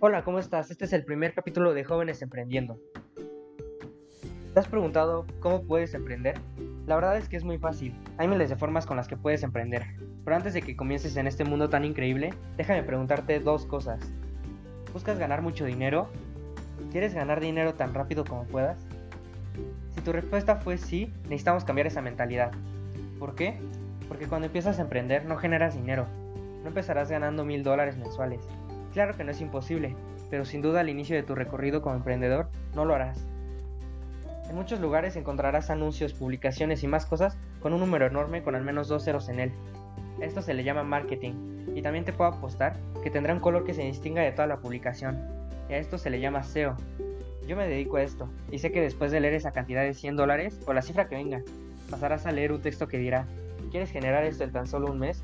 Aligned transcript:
Hola, 0.00 0.22
¿cómo 0.22 0.38
estás? 0.38 0.70
Este 0.70 0.84
es 0.84 0.92
el 0.92 1.04
primer 1.04 1.34
capítulo 1.34 1.74
de 1.74 1.82
Jóvenes 1.82 2.22
Emprendiendo. 2.22 2.78
¿Te 4.54 4.60
has 4.60 4.68
preguntado 4.68 5.26
cómo 5.40 5.64
puedes 5.64 5.92
emprender? 5.92 6.40
La 6.86 6.94
verdad 6.94 7.16
es 7.16 7.28
que 7.28 7.36
es 7.36 7.42
muy 7.42 7.58
fácil. 7.58 7.96
Hay 8.16 8.28
miles 8.28 8.48
de 8.48 8.54
formas 8.54 8.86
con 8.86 8.96
las 8.96 9.08
que 9.08 9.16
puedes 9.16 9.42
emprender. 9.42 9.86
Pero 10.24 10.36
antes 10.36 10.54
de 10.54 10.62
que 10.62 10.76
comiences 10.76 11.16
en 11.16 11.26
este 11.26 11.44
mundo 11.44 11.68
tan 11.68 11.84
increíble, 11.84 12.32
déjame 12.56 12.84
preguntarte 12.84 13.40
dos 13.40 13.66
cosas. 13.66 13.98
¿Buscas 14.92 15.18
ganar 15.18 15.42
mucho 15.42 15.64
dinero? 15.64 16.08
¿Quieres 16.92 17.12
ganar 17.12 17.40
dinero 17.40 17.74
tan 17.74 17.92
rápido 17.92 18.24
como 18.24 18.44
puedas? 18.44 18.78
Si 19.96 20.00
tu 20.02 20.12
respuesta 20.12 20.54
fue 20.54 20.78
sí, 20.78 21.12
necesitamos 21.24 21.64
cambiar 21.64 21.88
esa 21.88 22.02
mentalidad. 22.02 22.52
¿Por 23.18 23.34
qué? 23.34 23.58
Porque 24.06 24.28
cuando 24.28 24.46
empiezas 24.46 24.78
a 24.78 24.82
emprender 24.82 25.24
no 25.24 25.38
generas 25.38 25.74
dinero. 25.74 26.06
No 26.62 26.68
empezarás 26.68 27.10
ganando 27.10 27.44
mil 27.44 27.64
dólares 27.64 27.96
mensuales 27.96 28.46
Claro 28.92 29.16
que 29.16 29.24
no 29.24 29.30
es 29.30 29.40
imposible, 29.40 29.94
pero 30.30 30.44
sin 30.44 30.62
duda 30.62 30.80
al 30.80 30.88
inicio 30.88 31.16
de 31.16 31.22
tu 31.22 31.34
recorrido 31.34 31.82
como 31.82 31.96
emprendedor 31.96 32.48
no 32.74 32.84
lo 32.84 32.94
harás. 32.94 33.26
En 34.48 34.56
muchos 34.56 34.80
lugares 34.80 35.16
encontrarás 35.16 35.68
anuncios, 35.68 36.14
publicaciones 36.14 36.82
y 36.82 36.88
más 36.88 37.04
cosas 37.04 37.36
con 37.60 37.74
un 37.74 37.80
número 37.80 38.06
enorme 38.06 38.42
con 38.42 38.54
al 38.54 38.64
menos 38.64 38.88
dos 38.88 39.04
ceros 39.04 39.28
en 39.28 39.40
él. 39.40 39.52
Esto 40.20 40.40
se 40.40 40.54
le 40.54 40.64
llama 40.64 40.82
marketing 40.84 41.66
y 41.74 41.82
también 41.82 42.04
te 42.04 42.12
puedo 42.12 42.30
apostar 42.30 42.76
que 43.02 43.10
tendrá 43.10 43.34
un 43.34 43.40
color 43.40 43.64
que 43.64 43.74
se 43.74 43.82
distinga 43.82 44.22
de 44.22 44.32
toda 44.32 44.46
la 44.46 44.58
publicación. 44.58 45.18
Y 45.68 45.74
a 45.74 45.78
esto 45.78 45.98
se 45.98 46.08
le 46.08 46.20
llama 46.20 46.42
SEO. 46.42 46.76
Yo 47.46 47.56
me 47.56 47.68
dedico 47.68 47.98
a 47.98 48.02
esto 48.02 48.28
y 48.50 48.58
sé 48.58 48.72
que 48.72 48.80
después 48.80 49.12
de 49.12 49.20
leer 49.20 49.34
esa 49.34 49.52
cantidad 49.52 49.82
de 49.82 49.94
100 49.94 50.16
dólares 50.16 50.60
o 50.66 50.72
la 50.72 50.82
cifra 50.82 51.08
que 51.08 51.16
venga, 51.16 51.42
pasarás 51.90 52.26
a 52.26 52.32
leer 52.32 52.52
un 52.52 52.62
texto 52.62 52.88
que 52.88 52.98
dirá, 52.98 53.26
¿quieres 53.70 53.90
generar 53.90 54.24
esto 54.24 54.44
en 54.44 54.52
tan 54.52 54.66
solo 54.66 54.90
un 54.90 54.98
mes? 54.98 55.22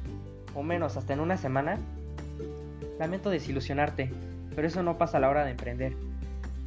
O 0.55 0.63
menos, 0.63 0.97
hasta 0.97 1.15
en 1.15 1.21
una 1.21 1.37
semana, 1.37 1.79
Lamento 2.99 3.31
desilusionarte, 3.31 4.11
pero 4.55 4.67
eso 4.67 4.83
no 4.83 4.99
pasa 4.99 5.19
a 5.19 5.21
la 5.21 5.29
hora 5.29 5.45
de 5.45 5.51
emprender. 5.51 5.95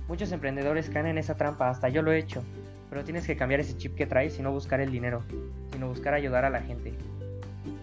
Muchos 0.08 0.32
emprendedores 0.32 0.90
caen 0.90 1.08
en 1.08 1.18
esa 1.18 1.36
trampa, 1.36 1.70
hasta 1.70 1.90
yo 1.90 2.02
lo 2.02 2.12
he 2.12 2.20
hecho, 2.20 2.44
pero 2.90 3.04
tienes 3.04 3.26
que 3.26 3.38
cambiar 3.38 3.60
ese 3.60 3.78
chip 3.78 3.96
que 3.96 4.06
traes 4.06 4.38
y 4.40 4.42
no 4.42 4.52
buscar 4.52 4.80
el 4.82 4.92
dinero, 4.92 5.24
sino 5.72 5.88
buscar 5.88 6.14
ayudar 6.14 6.46
a 6.46 6.50
la 6.50 6.62
gente. 6.62 6.94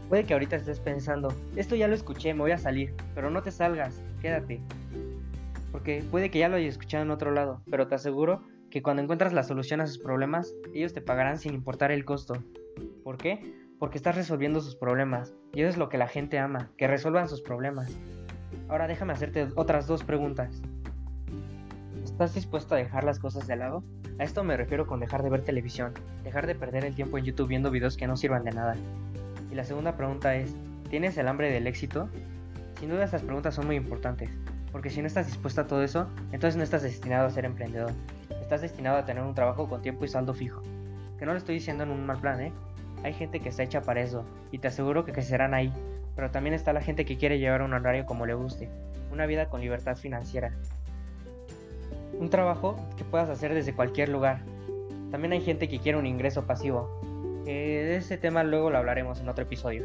Puede 0.09 0.25
que 0.25 0.35
ahorita 0.35 0.57
estés 0.57 0.81
pensando, 0.81 1.35
esto 1.57 1.75
ya 1.75 1.89
lo 1.89 1.95
escuché, 1.95 2.35
me 2.35 2.41
voy 2.41 2.53
a 2.53 2.59
salir, 2.59 2.95
pero 3.15 3.31
no 3.31 3.43
te 3.43 3.51
salgas, 3.51 4.01
quédate. 4.21 4.61
Porque 5.73 6.05
puede 6.11 6.31
que 6.31 6.39
ya 6.39 6.49
lo 6.49 6.57
hayas 6.57 6.75
escuchado 6.75 7.03
en 7.03 7.11
otro 7.11 7.33
lado, 7.33 7.63
pero 7.71 7.89
te 7.89 7.95
aseguro 7.95 8.43
que 8.71 8.83
cuando 8.83 9.03
encuentras 9.03 9.33
la 9.33 9.43
solución 9.43 9.81
a 9.81 9.87
sus 9.87 9.99
problemas, 9.99 10.55
ellos 10.73 10.93
te 10.93 11.01
pagarán 11.01 11.39
sin 11.39 11.55
importar 11.55 11.93
el 11.93 12.05
costo. 12.05 12.35
¿Por 13.03 13.17
qué? 13.17 13.55
Porque 13.79 13.99
estás 13.99 14.17
resolviendo 14.17 14.61
sus 14.61 14.77
problemas, 14.77 15.35
y 15.53 15.63
eso 15.63 15.71
es 15.71 15.77
lo 15.77 15.89
que 15.89 15.99
la 15.99 16.09
gente 16.09 16.39
ama, 16.39 16.71
que 16.77 16.87
resuelvan 16.87 17.29
sus 17.29 17.43
problemas. 17.43 17.97
Ahora 18.69 18.87
déjame 18.87 19.13
hacerte 19.13 19.49
otras 19.55 19.87
dos 19.87 20.05
preguntas. 20.05 20.63
¿Estás 22.05 22.35
dispuesto 22.35 22.75
a 22.75 22.79
dejar 22.79 23.05
las 23.05 23.19
cosas 23.19 23.47
de 23.47 23.57
lado? 23.57 23.83
A 24.19 24.25
esto 24.25 24.45
me 24.45 24.57
refiero 24.57 24.87
con 24.87 25.01
dejar 25.01 25.23
de 25.23 25.31
ver 25.31 25.43
televisión, 25.43 25.93
dejar 26.23 26.47
de 26.47 26.55
perder 26.55 26.85
el 26.85 26.95
tiempo 26.95 27.19
en 27.19 27.25
YouTube 27.25 27.49
viendo 27.49 27.71
videos 27.71 27.97
que 27.97 28.07
no 28.07 28.17
sirvan 28.17 28.45
de 28.45 28.53
nada. 28.53 28.77
Y 29.51 29.55
la 29.55 29.65
segunda 29.65 29.97
pregunta 29.97 30.37
es, 30.37 30.55
¿tienes 30.91 31.19
el 31.19 31.27
hambre 31.27 31.51
del 31.51 31.67
éxito? 31.67 32.09
Sin 32.79 32.91
duda 32.91 33.05
estas 33.05 33.23
preguntas 33.23 33.55
son 33.55 33.67
muy 33.67 33.77
importantes, 33.77 34.31
porque 34.71 34.91
si 34.91 35.01
no 35.01 35.07
estás 35.07 35.27
dispuesto 35.27 35.63
a 35.63 35.67
todo 35.67 35.83
eso, 35.83 36.09
entonces 36.31 36.57
no 36.57 36.63
estás 36.63 36.83
destinado 36.83 37.27
a 37.27 37.31
ser 37.31 37.45
emprendedor. 37.45 37.93
Estás 38.41 38.61
destinado 38.61 38.99
a 38.99 39.05
tener 39.05 39.25
un 39.25 39.35
trabajo 39.35 39.69
con 39.69 39.83
tiempo 39.83 40.05
y 40.05 40.09
saldo 40.09 40.35
fijo. 40.35 40.63
Que 41.19 41.27
no 41.27 41.33
lo 41.33 41.39
estoy 41.39 41.57
diciendo 41.57 41.83
en 41.83 41.91
un 41.91 42.07
mal 42.07 42.21
plan, 42.21 42.41
¿eh? 42.41 42.53
Hay 43.05 43.13
gente 43.13 43.41
que 43.41 43.51
está 43.51 43.63
hecha 43.63 43.83
para 43.83 44.01
eso, 44.01 44.25
y 44.51 44.59
te 44.59 44.69
aseguro 44.69 45.05
que 45.05 45.13
crecerán 45.13 45.53
ahí, 45.53 45.71
pero 46.17 46.31
también 46.31 46.55
está 46.55 46.73
la 46.73 46.81
gente 46.81 47.05
que 47.05 47.19
quiere 47.19 47.39
llevar 47.39 47.61
un 47.61 47.75
horario 47.75 48.07
como 48.07 48.25
le 48.25 48.33
guste, 48.33 48.71
una 49.13 49.27
vida 49.27 49.51
con 49.51 49.61
libertad 49.61 49.97
financiera. 49.97 50.55
Un 52.19 52.31
trabajo 52.31 52.77
que 52.97 53.05
puedas 53.05 53.29
hacer 53.29 53.53
desde 53.53 53.75
cualquier 53.75 54.09
lugar. 54.09 54.41
También 55.11 55.33
hay 55.33 55.43
gente 55.43 55.69
que 55.69 55.81
quiere 55.81 55.99
un 55.99 56.07
ingreso 56.07 56.47
pasivo. 56.47 56.99
de 57.45 57.97
ese 57.97 58.17
tema 58.17 58.43
luego 58.43 58.71
lo 58.71 58.79
hablaremos 58.79 59.21
en 59.21 59.29
otro 59.29 59.45
episodio. 59.45 59.85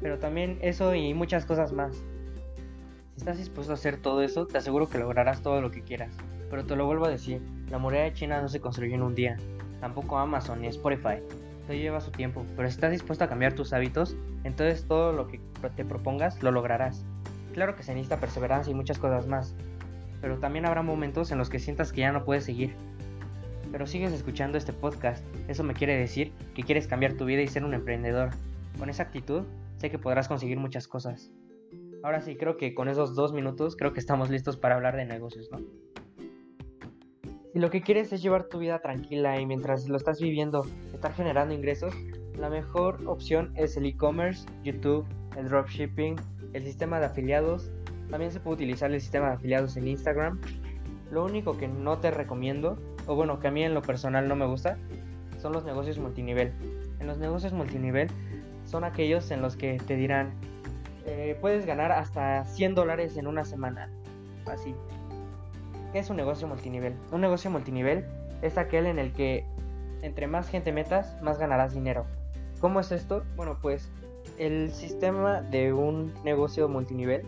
Pero 0.00 0.18
también 0.18 0.58
eso 0.62 0.96
y 0.96 1.14
muchas 1.14 1.44
cosas 1.44 1.72
más. 1.72 1.94
Si 1.94 3.18
estás 3.18 3.38
dispuesto 3.38 3.72
a 3.72 3.74
hacer 3.74 3.98
todo 3.98 4.20
eso, 4.20 4.48
te 4.48 4.58
aseguro 4.58 4.88
que 4.88 4.98
lograrás 4.98 5.42
todo 5.42 5.60
lo 5.60 5.70
que 5.70 5.82
quieras. 5.82 6.12
Pero 6.50 6.64
te 6.64 6.74
lo 6.74 6.86
vuelvo 6.86 7.04
a 7.04 7.10
decir, 7.10 7.40
la 7.70 7.78
muralla 7.78 8.12
china 8.12 8.42
no 8.42 8.48
se 8.48 8.60
construyó 8.60 8.96
en 8.96 9.02
un 9.02 9.14
día. 9.14 9.36
Tampoco 9.80 10.18
Amazon 10.18 10.60
ni 10.60 10.66
Spotify 10.66 11.22
todo 11.66 11.76
lleva 11.76 12.00
su 12.00 12.10
tiempo, 12.10 12.44
pero 12.56 12.68
si 12.68 12.74
estás 12.74 12.90
dispuesto 12.90 13.24
a 13.24 13.28
cambiar 13.28 13.54
tus 13.54 13.72
hábitos, 13.72 14.16
entonces 14.44 14.86
todo 14.86 15.12
lo 15.12 15.28
que 15.28 15.40
te 15.76 15.84
propongas 15.84 16.42
lo 16.42 16.50
lograrás. 16.50 17.04
Claro 17.54 17.76
que 17.76 17.82
se 17.82 17.94
necesita 17.94 18.18
perseverancia 18.18 18.70
y 18.70 18.74
muchas 18.74 18.98
cosas 18.98 19.26
más, 19.26 19.54
pero 20.20 20.38
también 20.38 20.66
habrá 20.66 20.82
momentos 20.82 21.30
en 21.32 21.38
los 21.38 21.50
que 21.50 21.58
sientas 21.58 21.92
que 21.92 22.00
ya 22.00 22.12
no 22.12 22.24
puedes 22.24 22.44
seguir. 22.44 22.74
Pero 23.70 23.86
sigues 23.86 24.12
escuchando 24.12 24.58
este 24.58 24.72
podcast, 24.72 25.24
eso 25.48 25.64
me 25.64 25.74
quiere 25.74 25.96
decir 25.96 26.32
que 26.54 26.62
quieres 26.62 26.86
cambiar 26.86 27.14
tu 27.14 27.24
vida 27.24 27.42
y 27.42 27.48
ser 27.48 27.64
un 27.64 27.74
emprendedor. 27.74 28.30
Con 28.78 28.90
esa 28.90 29.04
actitud, 29.04 29.44
sé 29.78 29.90
que 29.90 29.98
podrás 29.98 30.28
conseguir 30.28 30.58
muchas 30.58 30.88
cosas. 30.88 31.30
Ahora 32.02 32.20
sí, 32.20 32.36
creo 32.36 32.56
que 32.56 32.74
con 32.74 32.88
esos 32.88 33.14
dos 33.14 33.32
minutos, 33.32 33.76
creo 33.76 33.92
que 33.92 34.00
estamos 34.00 34.28
listos 34.28 34.56
para 34.56 34.74
hablar 34.74 34.96
de 34.96 35.04
negocios, 35.04 35.48
¿no? 35.50 35.58
Si 37.52 37.58
lo 37.58 37.68
que 37.68 37.82
quieres 37.82 38.10
es 38.14 38.22
llevar 38.22 38.44
tu 38.44 38.60
vida 38.60 38.78
tranquila 38.78 39.38
y 39.38 39.44
mientras 39.44 39.86
lo 39.86 39.98
estás 39.98 40.18
viviendo, 40.18 40.66
estar 40.94 41.12
generando 41.12 41.52
ingresos, 41.52 41.94
la 42.38 42.48
mejor 42.48 43.06
opción 43.06 43.52
es 43.56 43.76
el 43.76 43.84
e-commerce, 43.84 44.46
YouTube, 44.62 45.04
el 45.36 45.48
dropshipping, 45.50 46.16
el 46.54 46.64
sistema 46.64 46.98
de 46.98 47.06
afiliados. 47.06 47.70
También 48.08 48.32
se 48.32 48.40
puede 48.40 48.54
utilizar 48.54 48.90
el 48.90 48.98
sistema 49.02 49.28
de 49.28 49.34
afiliados 49.34 49.76
en 49.76 49.86
Instagram. 49.86 50.40
Lo 51.10 51.26
único 51.26 51.58
que 51.58 51.68
no 51.68 51.98
te 51.98 52.10
recomiendo, 52.10 52.78
o 53.06 53.14
bueno, 53.14 53.38
que 53.38 53.48
a 53.48 53.50
mí 53.50 53.62
en 53.62 53.74
lo 53.74 53.82
personal 53.82 54.28
no 54.28 54.34
me 54.34 54.46
gusta, 54.46 54.78
son 55.38 55.52
los 55.52 55.66
negocios 55.66 55.98
multinivel. 55.98 56.54
En 57.00 57.06
los 57.06 57.18
negocios 57.18 57.52
multinivel 57.52 58.08
son 58.64 58.82
aquellos 58.82 59.30
en 59.30 59.42
los 59.42 59.56
que 59.56 59.76
te 59.86 59.96
dirán, 59.96 60.32
eh, 61.04 61.36
puedes 61.38 61.66
ganar 61.66 61.92
hasta 61.92 62.46
100 62.46 62.74
dólares 62.74 63.18
en 63.18 63.26
una 63.26 63.44
semana. 63.44 63.90
Así, 64.46 64.74
¿Qué 65.92 65.98
es 65.98 66.08
un 66.08 66.16
negocio 66.16 66.48
multinivel? 66.48 66.94
Un 67.10 67.20
negocio 67.20 67.50
multinivel 67.50 68.06
es 68.40 68.56
aquel 68.56 68.86
en 68.86 68.98
el 68.98 69.12
que 69.12 69.44
entre 70.00 70.26
más 70.26 70.48
gente 70.48 70.72
metas, 70.72 71.20
más 71.22 71.38
ganarás 71.38 71.74
dinero. 71.74 72.06
¿Cómo 72.60 72.80
es 72.80 72.90
esto? 72.92 73.24
Bueno, 73.36 73.58
pues 73.60 73.90
el 74.38 74.72
sistema 74.72 75.42
de 75.42 75.74
un 75.74 76.10
negocio 76.24 76.66
multinivel 76.66 77.22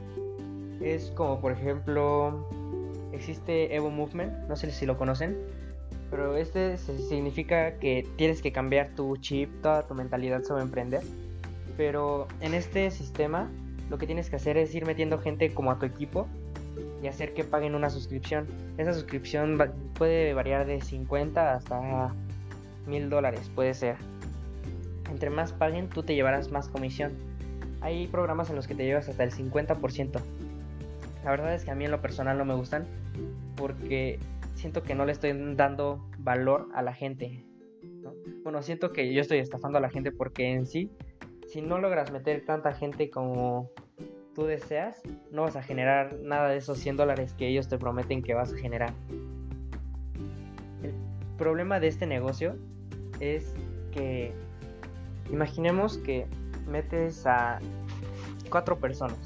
es 0.81 1.11
como 1.11 1.41
por 1.41 1.53
ejemplo 1.53 2.49
existe 3.13 3.75
Evo 3.75 3.91
Movement, 3.91 4.33
no 4.49 4.57
sé 4.57 4.71
si 4.71 4.87
lo 4.87 4.97
conocen, 4.97 5.37
pero 6.11 6.37
este 6.37 6.79
significa 6.79 7.79
que 7.79 8.09
tienes 8.17 8.41
que 8.41 8.51
cambiar 8.51 8.95
tu 8.95 9.17
chip, 9.19 9.51
toda 9.61 9.87
tu 9.87 9.95
mentalidad 9.95 10.43
sobre 10.43 10.63
emprender. 10.63 11.03
Pero 11.77 12.29
en 12.41 12.55
este 12.55 12.91
sistema 12.91 13.51
lo 13.91 13.99
que 13.99 14.07
tienes 14.07 14.31
que 14.31 14.37
hacer 14.37 14.57
es 14.57 14.75
ir 14.75 14.87
metiendo 14.87 15.19
gente 15.19 15.53
como 15.53 15.71
a 15.71 15.79
tu 15.79 15.85
equipo 15.85 16.27
y 17.03 17.07
hacer 17.07 17.35
que 17.35 17.45
paguen 17.45 17.75
una 17.75 17.91
suscripción. 17.91 18.47
Esa 18.79 18.93
suscripción 18.93 19.59
puede 19.95 20.35
variar 20.35 20.67
de 20.67 20.81
50 20.81 21.55
hasta 21.55 22.15
1000 22.87 23.11
dólares, 23.11 23.51
puede 23.55 23.75
ser. 23.75 23.97
Entre 25.11 25.31
más 25.31 25.53
paguen, 25.53 25.89
tú 25.89 26.03
te 26.03 26.15
llevarás 26.15 26.51
más 26.51 26.69
comisión. 26.69 27.13
Hay 27.81 28.07
programas 28.09 28.51
en 28.51 28.57
los 28.57 28.67
que 28.67 28.75
te 28.75 28.85
llevas 28.85 29.09
hasta 29.09 29.25
el 29.25 29.31
50%. 29.31 30.21
La 31.25 31.31
verdad 31.31 31.55
es 31.55 31.65
que 31.65 31.71
a 31.71 31.75
mí 31.75 31.85
en 31.85 31.91
lo 31.91 32.01
personal 32.01 32.37
no 32.37 32.45
me 32.45 32.55
gustan 32.55 32.87
porque 33.57 34.19
siento 34.55 34.83
que 34.83 34.95
no 34.95 35.05
le 35.05 35.13
estoy 35.13 35.33
dando 35.55 36.05
valor 36.19 36.69
a 36.75 36.83
la 36.83 36.95
gente. 36.95 37.45
Bueno, 38.43 38.63
siento 38.63 38.93
que 38.93 39.13
yo 39.13 39.21
estoy 39.21 39.39
estafando 39.39 39.79
a 39.79 39.81
la 39.81 39.91
gente 39.91 40.13
porque 40.13 40.51
en 40.51 40.67
sí, 40.67 40.91
si 41.47 41.63
no 41.63 41.79
logras 41.79 42.11
meter 42.13 42.45
tanta 42.45 42.73
gente 42.73 43.11
como 43.11 43.71
tú 44.35 44.45
deseas, 44.45 45.01
no 45.31 45.43
vas 45.43 45.57
a 45.57 45.63
generar 45.63 46.17
nada 46.23 46.49
de 46.49 46.59
esos 46.59 46.79
100 46.79 46.97
dólares 46.97 47.35
que 47.39 47.49
ellos 47.49 47.69
te 47.69 47.79
prometen 47.79 48.23
que 48.23 48.35
vas 48.35 48.53
a 48.53 48.57
generar. 48.57 48.93
El 50.83 50.95
problema 51.39 51.81
de 51.81 51.89
este 51.89 52.07
negocio 52.07 52.57
es 53.21 53.55
que 53.93 54.33
imaginemos 55.31 55.99
que 55.99 56.27
metes 56.67 57.27
a 57.27 57.61
cuatro 58.51 58.79
personas. 58.79 59.19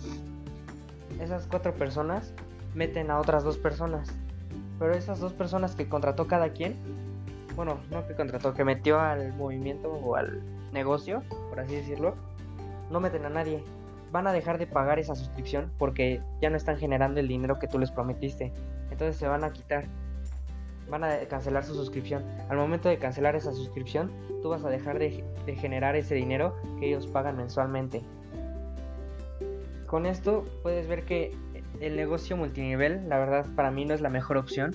Esas 1.21 1.47
cuatro 1.47 1.75
personas 1.75 2.35
meten 2.75 3.11
a 3.11 3.19
otras 3.19 3.45
dos 3.45 3.59
personas. 3.59 4.09
Pero 4.79 4.93
esas 4.93 5.19
dos 5.19 5.33
personas 5.33 5.75
que 5.75 5.89
contrató 5.89 6.29
cada 6.29 6.51
quien, 6.51 6.77
bueno, 7.57 7.81
no 7.91 8.07
que 8.07 8.15
contrató, 8.15 8.55
que 8.55 8.65
metió 8.65 9.01
al 9.01 9.33
movimiento 9.35 9.91
o 9.91 10.15
al 10.15 10.41
negocio, 10.73 11.23
por 11.49 11.59
así 11.59 11.75
decirlo, 11.75 12.15
no 12.91 13.01
meten 13.01 13.25
a 13.25 13.31
nadie 13.31 13.65
van 14.11 14.27
a 14.27 14.33
dejar 14.33 14.59
de 14.59 14.67
pagar 14.67 14.99
esa 14.99 15.15
suscripción 15.15 15.71
porque 15.79 16.23
ya 16.41 16.51
no 16.51 16.57
están 16.57 16.79
generando 16.79 17.21
el 17.21 17.29
dinero 17.29 17.59
que 17.59 17.69
tú 17.69 17.79
les 17.79 17.91
prometiste. 17.91 18.53
Entonces 18.91 19.17
se 19.17 19.29
van 19.29 19.45
a 19.45 19.53
quitar. 19.53 19.85
Van 20.89 21.05
a 21.05 21.19
cancelar 21.29 21.65
su 21.65 21.75
suscripción. 21.75 22.25
Al 22.49 22.57
momento 22.57 22.89
de 22.89 22.99
cancelar 22.99 23.37
esa 23.37 23.53
suscripción, 23.53 24.11
tú 24.43 24.49
vas 24.49 24.65
a 24.65 24.71
dejar 24.71 24.99
de, 24.99 25.23
generar 25.57 25.97
ese 25.97 26.15
dinero 26.15 26.57
que 26.81 26.89
ellos 26.89 27.07
pagan 27.07 27.37
mensualmente. 27.37 28.03
Con 29.87 30.07
esto 30.07 30.45
puedes 30.63 30.89
ver 30.89 31.05
que 31.05 31.35
el 31.81 31.97
negocio 31.97 32.37
multinivel, 32.37 33.09
la 33.09 33.19
verdad, 33.19 33.47
para 33.55 33.71
mí 33.71 33.85
no 33.85 33.95
es 33.95 34.01
la 34.01 34.09
mejor 34.09 34.39
opción. 34.39 34.75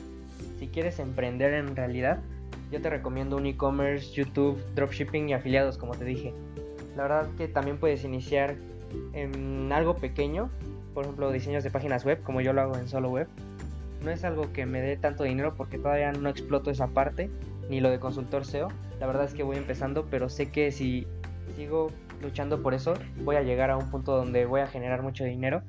Si 0.60 0.68
quieres 0.68 1.00
emprender 1.00 1.54
en 1.54 1.76
realidad, 1.76 2.20
yo 2.72 2.82
te 2.82 2.90
recomiendo 2.90 3.38
un 3.38 3.46
e-commerce, 3.48 4.14
YouTube, 4.14 4.60
dropshipping 4.76 5.30
y 5.30 5.34
afiliados, 5.34 5.78
como 5.78 5.94
te 5.96 6.06
dije. 6.06 6.34
La 6.96 7.04
verdad 7.04 7.28
que 7.38 7.48
también 7.48 7.78
puedes 7.78 8.04
iniciar 8.04 8.56
en 9.14 9.72
algo 9.72 9.96
pequeño, 9.96 10.50
por 10.94 11.04
ejemplo, 11.04 11.32
diseños 11.32 11.64
de 11.64 11.72
páginas 11.72 12.06
web, 12.06 12.22
como 12.24 12.42
yo 12.42 12.54
lo 12.54 12.62
hago 12.62 12.78
en 12.78 12.88
solo 12.88 13.10
web. 13.10 13.28
No 14.04 14.12
es 14.12 14.24
algo 14.24 14.52
que 14.52 14.66
me 14.66 14.82
dé 14.82 14.98
tanto 14.98 15.24
dinero 15.24 15.56
porque 15.56 15.78
todavía 15.78 16.12
no 16.12 16.30
exploto 16.30 16.70
esa 16.70 16.88
parte, 16.88 17.30
ni 17.70 17.80
lo 17.80 17.90
de 17.90 18.00
consultor 18.00 18.46
SEO. 18.46 18.68
La 19.00 19.08
verdad 19.08 19.26
es 19.26 19.34
que 19.34 19.44
voy 19.44 19.58
empezando, 19.58 20.06
pero 20.10 20.30
sé 20.30 20.52
que 20.52 20.72
si 20.72 21.08
sigo 21.56 21.88
luchando 22.22 22.62
por 22.62 22.74
eso, 22.74 22.94
voy 23.24 23.36
a 23.36 23.42
llegar 23.42 23.70
a 23.70 23.78
un 23.78 23.90
punto 23.90 24.16
donde 24.16 24.46
voy 24.46 24.62
a 24.62 24.68
generar 24.68 25.02
mucho 25.02 25.24
dinero 25.24 25.62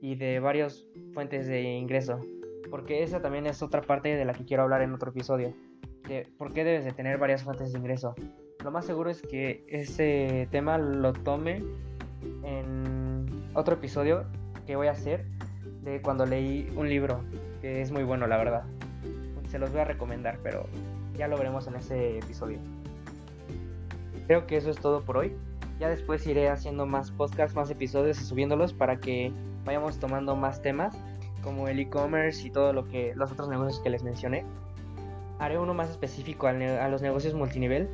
y 0.00 0.16
de 0.16 0.40
varias 0.40 0.86
fuentes 1.12 1.46
de 1.46 1.62
ingreso. 1.62 2.20
Porque 2.70 3.02
esa 3.02 3.20
también 3.20 3.46
es 3.46 3.62
otra 3.62 3.80
parte 3.80 4.14
de 4.14 4.24
la 4.24 4.32
que 4.32 4.44
quiero 4.44 4.62
hablar 4.64 4.82
en 4.82 4.92
otro 4.92 5.10
episodio. 5.10 5.54
De 6.08 6.26
por 6.38 6.52
qué 6.52 6.64
debes 6.64 6.84
de 6.84 6.92
tener 6.92 7.18
varias 7.18 7.42
fuentes 7.42 7.72
de 7.72 7.78
ingreso. 7.78 8.14
Lo 8.62 8.70
más 8.70 8.86
seguro 8.86 9.10
es 9.10 9.22
que 9.22 9.64
ese 9.68 10.48
tema 10.50 10.78
lo 10.78 11.12
tome 11.12 11.62
en 12.42 13.26
otro 13.54 13.74
episodio 13.74 14.24
que 14.66 14.76
voy 14.76 14.88
a 14.88 14.92
hacer 14.92 15.24
de 15.82 16.00
cuando 16.02 16.26
leí 16.26 16.70
un 16.76 16.88
libro 16.88 17.22
que 17.60 17.80
es 17.80 17.90
muy 17.90 18.04
bueno 18.04 18.26
la 18.26 18.36
verdad. 18.36 18.64
Se 19.48 19.58
los 19.58 19.70
voy 19.72 19.80
a 19.80 19.84
recomendar, 19.84 20.38
pero 20.42 20.66
ya 21.16 21.28
lo 21.28 21.38
veremos 21.38 21.66
en 21.66 21.76
ese 21.76 22.18
episodio. 22.18 22.58
Creo 24.26 24.46
que 24.46 24.56
eso 24.56 24.70
es 24.70 24.76
todo 24.78 25.02
por 25.02 25.16
hoy. 25.16 25.34
Ya 25.80 25.88
después 25.88 26.26
iré 26.26 26.48
haciendo 26.48 26.86
más 26.86 27.10
podcasts, 27.10 27.56
más 27.56 27.70
episodios 27.70 28.20
y 28.20 28.24
subiéndolos 28.24 28.72
para 28.72 28.98
que 28.98 29.32
vayamos 29.64 29.98
tomando 29.98 30.36
más 30.36 30.60
temas 30.60 30.96
como 31.42 31.68
el 31.68 31.78
e-commerce 31.78 32.46
y 32.46 32.50
todo 32.50 32.72
lo 32.72 32.86
que 32.88 33.14
los 33.14 33.32
otros 33.32 33.48
negocios 33.48 33.80
que 33.80 33.90
les 33.90 34.02
mencioné. 34.02 34.44
Haré 35.38 35.58
uno 35.58 35.72
más 35.72 35.88
específico 35.90 36.46
a, 36.46 36.52
los 36.88 37.00
negocios 37.00 37.34
multinivel, 37.34 37.88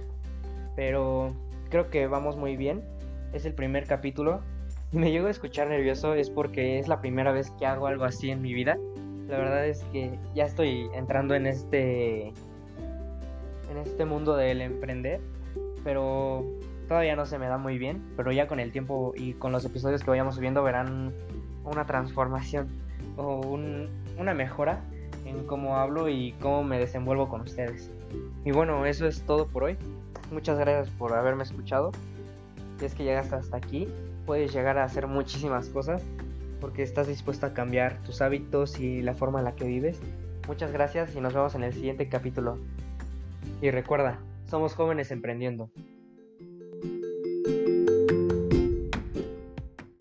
pero 0.77 1.35
creo 1.69 1.91
que 1.91 2.07
vamos 2.07 2.37
muy 2.37 2.57
bien. 2.57 2.83
Es 3.35 3.45
el 3.45 3.53
primer 3.53 3.87
capítulo. 3.87 4.41
Si 4.93 4.97
me 4.97 5.11
llego 5.11 5.27
a 5.27 5.31
escuchar 5.31 5.69
nervioso 5.69 6.15
es 6.15 6.31
porque 6.31 6.79
es 6.79 6.87
la 6.87 7.01
primera 7.01 7.33
vez 7.33 7.51
que 7.59 7.67
hago 7.67 7.89
algo 7.89 8.05
así 8.05 8.31
en 8.31 8.41
mi 8.41 8.55
vida. 8.55 8.79
La 9.27 9.39
verdad 9.39 9.67
es 9.67 9.83
que 9.93 10.17
ya 10.37 10.45
estoy 10.45 10.89
entrando 10.95 11.35
en 11.35 11.49
este 11.49 12.29
en 12.29 13.79
este 13.83 14.05
mundo 14.05 14.37
del 14.37 14.61
emprender, 14.61 15.21
pero 15.83 16.45
todavía 16.87 17.17
no 17.17 17.27
se 17.27 17.41
me 17.41 17.49
da 17.49 17.59
muy 17.59 17.77
bien, 17.77 18.05
pero 18.17 18.31
ya 18.31 18.47
con 18.47 18.61
el 18.61 18.71
tiempo 18.71 19.13
y 19.17 19.33
con 19.33 19.51
los 19.51 19.65
episodios 19.65 20.05
que 20.05 20.11
vayamos 20.11 20.37
subiendo 20.37 20.63
verán 20.63 21.13
una 21.65 21.87
transformación 21.87 22.69
o 23.17 23.59
una 24.17 24.35
mejora 24.35 24.85
en 25.25 25.45
cómo 25.47 25.77
hablo 25.77 26.09
y 26.09 26.35
cómo 26.41 26.63
me 26.63 26.79
desenvuelvo 26.79 27.29
con 27.29 27.41
ustedes. 27.41 27.91
Y 28.45 28.53
bueno, 28.53 28.87
eso 28.87 29.09
es 29.09 29.23
todo 29.23 29.49
por 29.49 29.65
hoy. 29.65 29.77
Muchas 30.31 30.57
gracias 30.57 30.89
por 30.91 31.15
haberme 31.15 31.43
escuchado. 31.43 31.91
Si 32.79 32.85
es 32.85 32.95
que 32.95 33.05
llegaste 33.05 33.37
hasta 33.37 33.57
aquí, 33.57 33.89
puedes 34.27 34.53
llegar 34.53 34.79
a 34.79 34.85
hacer 34.85 35.07
muchísimas 35.07 35.69
cosas 35.69 36.03
porque 36.61 36.83
estás 36.83 37.07
dispuesto 37.07 37.47
a 37.47 37.55
cambiar 37.55 38.03
tus 38.03 38.23
hábitos 38.23 38.81
y 38.81 39.03
la 39.03 39.15
forma 39.15 39.39
en 39.39 39.45
la 39.45 39.55
que 39.55 39.65
vives. 39.65 40.01
Muchas 40.49 40.73
gracias 40.73 41.15
y 41.15 41.21
nos 41.21 41.35
vemos 41.35 41.55
en 41.55 41.65
el 41.65 41.73
siguiente 41.73 42.09
capítulo. 42.09 42.59
Y 43.61 43.71
recuerda, 43.71 44.19
somos 44.47 44.75
jóvenes 44.75 45.11
emprendiendo. 45.11 45.71